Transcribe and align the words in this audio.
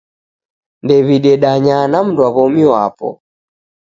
Ndew'idedanya 0.83 1.77
na 1.91 1.99
mndwaw'omi 2.05 2.63
wapo 2.71 3.09